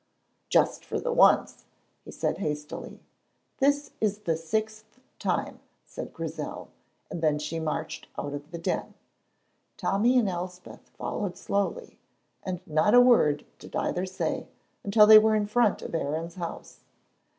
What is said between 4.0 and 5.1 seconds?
is the sixth